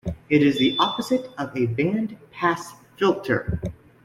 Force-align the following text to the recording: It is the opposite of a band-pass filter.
It 0.31 0.41
is 0.41 0.57
the 0.57 0.75
opposite 0.79 1.29
of 1.37 1.55
a 1.55 1.67
band-pass 1.67 2.73
filter. 2.97 3.61